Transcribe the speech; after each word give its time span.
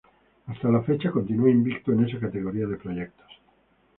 Hasta 0.47 0.67
la 0.69 0.81
fecha 0.81 1.11
continua 1.11 1.51
invicto 1.51 1.91
en 1.91 2.03
esa 2.05 2.17
categoría 2.17 2.65
de 2.65 2.75
proyectos. 2.77 3.31